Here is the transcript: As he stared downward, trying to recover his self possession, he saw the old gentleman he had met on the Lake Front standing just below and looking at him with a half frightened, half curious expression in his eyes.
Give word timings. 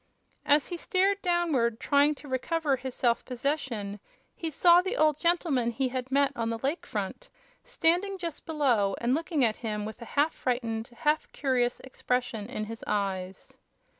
As 0.47 0.69
he 0.69 0.77
stared 0.77 1.21
downward, 1.21 1.79
trying 1.79 2.15
to 2.15 2.27
recover 2.27 2.75
his 2.75 2.95
self 2.95 3.23
possession, 3.23 3.99
he 4.35 4.49
saw 4.49 4.81
the 4.81 4.97
old 4.97 5.19
gentleman 5.19 5.69
he 5.69 5.89
had 5.89 6.09
met 6.11 6.31
on 6.35 6.49
the 6.49 6.57
Lake 6.57 6.87
Front 6.87 7.29
standing 7.63 8.17
just 8.17 8.47
below 8.47 8.95
and 8.99 9.13
looking 9.13 9.45
at 9.45 9.57
him 9.57 9.85
with 9.85 10.01
a 10.01 10.05
half 10.17 10.33
frightened, 10.33 10.87
half 10.87 11.31
curious 11.33 11.79
expression 11.81 12.47
in 12.49 12.65
his 12.65 12.83
eyes. 12.87 13.59